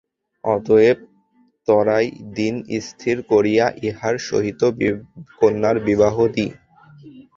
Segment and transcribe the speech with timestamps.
[0.43, 0.97] অতএব
[1.67, 2.55] ত্বরায় দিন
[2.87, 4.61] স্থির করিয়া ইহার সহিত
[5.39, 6.47] কন্যার বিবাহ দি।